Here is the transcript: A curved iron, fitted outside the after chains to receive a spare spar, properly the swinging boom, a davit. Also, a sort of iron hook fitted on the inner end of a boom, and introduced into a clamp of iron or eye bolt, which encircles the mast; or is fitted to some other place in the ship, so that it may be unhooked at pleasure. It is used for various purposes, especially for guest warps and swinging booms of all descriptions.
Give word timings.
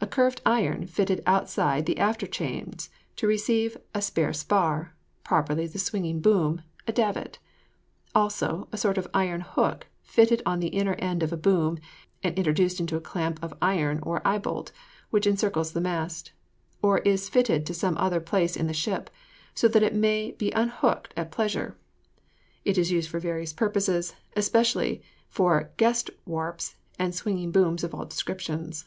A 0.00 0.06
curved 0.16 0.42
iron, 0.44 0.86
fitted 0.86 1.22
outside 1.26 1.86
the 1.86 1.96
after 1.96 2.26
chains 2.26 2.90
to 3.16 3.26
receive 3.26 3.78
a 3.94 4.02
spare 4.02 4.34
spar, 4.34 4.94
properly 5.24 5.66
the 5.66 5.78
swinging 5.78 6.20
boom, 6.20 6.60
a 6.86 6.92
davit. 6.92 7.38
Also, 8.14 8.68
a 8.70 8.76
sort 8.76 8.98
of 8.98 9.08
iron 9.14 9.40
hook 9.40 9.86
fitted 10.02 10.42
on 10.44 10.60
the 10.60 10.68
inner 10.68 10.92
end 10.96 11.22
of 11.22 11.32
a 11.32 11.38
boom, 11.38 11.78
and 12.22 12.36
introduced 12.38 12.80
into 12.80 12.96
a 12.96 13.00
clamp 13.00 13.42
of 13.42 13.54
iron 13.62 13.98
or 14.02 14.20
eye 14.28 14.36
bolt, 14.38 14.72
which 15.08 15.26
encircles 15.26 15.72
the 15.72 15.80
mast; 15.80 16.32
or 16.82 16.98
is 16.98 17.30
fitted 17.30 17.64
to 17.64 17.72
some 17.72 17.96
other 17.96 18.20
place 18.20 18.56
in 18.56 18.66
the 18.66 18.74
ship, 18.74 19.08
so 19.54 19.68
that 19.68 19.82
it 19.82 19.94
may 19.94 20.32
be 20.32 20.52
unhooked 20.52 21.14
at 21.16 21.32
pleasure. 21.32 21.78
It 22.62 22.76
is 22.76 22.92
used 22.92 23.08
for 23.08 23.20
various 23.20 23.54
purposes, 23.54 24.14
especially 24.36 25.02
for 25.30 25.70
guest 25.78 26.10
warps 26.26 26.76
and 26.98 27.14
swinging 27.14 27.50
booms 27.50 27.82
of 27.82 27.94
all 27.94 28.04
descriptions. 28.04 28.84